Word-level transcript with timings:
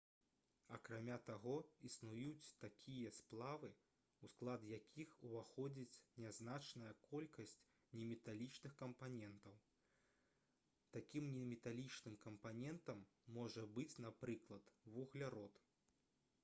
акрамя 0.75 1.15
таго 1.25 1.51
існуюць 1.87 2.53
такія 2.63 3.09
сплавы 3.17 3.67
у 4.27 4.29
склад 4.35 4.63
якіх 4.77 5.11
уваходзіць 5.27 5.99
нязначная 6.23 6.93
колькасць 7.09 7.55
неметалічных 8.01 8.73
кампанентаў 8.81 9.59
такім 10.97 11.29
неметалічным 11.37 12.17
кампанентам 12.29 13.05
можа 13.37 13.69
быць 13.77 13.91
напрыклад 14.07 14.73
вуглярод 14.97 15.63